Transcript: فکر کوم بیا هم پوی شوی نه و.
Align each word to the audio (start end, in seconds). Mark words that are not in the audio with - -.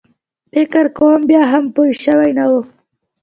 فکر 0.53 0.85
کوم 0.97 1.21
بیا 1.29 1.43
هم 1.51 1.63
پوی 1.73 1.91
شوی 2.03 2.31
نه 2.37 2.45
و. 2.51 2.53